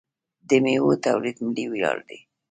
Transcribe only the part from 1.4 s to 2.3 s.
ملي ویاړ دی.